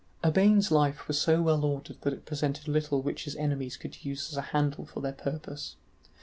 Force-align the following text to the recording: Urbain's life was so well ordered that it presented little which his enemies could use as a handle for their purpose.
Urbain's 0.25 0.71
life 0.71 1.07
was 1.07 1.21
so 1.21 1.43
well 1.43 1.63
ordered 1.63 2.01
that 2.01 2.11
it 2.11 2.25
presented 2.25 2.67
little 2.67 3.03
which 3.03 3.25
his 3.25 3.35
enemies 3.35 3.77
could 3.77 4.03
use 4.03 4.31
as 4.31 4.37
a 4.37 4.41
handle 4.49 4.83
for 4.83 4.99
their 4.99 5.11
purpose. 5.13 5.75